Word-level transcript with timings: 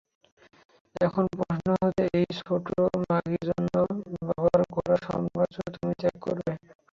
এখন 1.01 1.23
প্রশ্ন 1.33 1.67
হচ্ছে, 1.77 2.03
এই 2.19 2.27
ছোট্ট 2.39 2.67
মাগীর 3.03 3.43
জন্য 3.49 3.73
বাবার 4.27 4.59
গড়া 4.75 4.97
সাম্রাজ্য 5.05 5.57
তুমি 5.73 5.93
ত্যাগ 6.01 6.15
করবে? 6.25 6.51